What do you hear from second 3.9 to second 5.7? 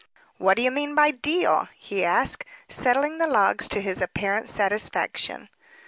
apparent satisfaction.